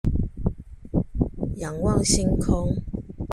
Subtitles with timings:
[1.57, 2.75] 仰望星空